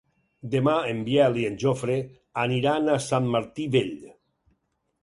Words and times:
Demà 0.53 0.71
en 0.93 1.03
Biel 1.09 1.37
i 1.41 1.45
en 1.49 1.59
Jofre 1.65 1.99
aniran 2.47 2.91
a 2.95 2.99
Sant 3.11 3.31
Martí 3.39 3.71
Vell. 3.79 3.97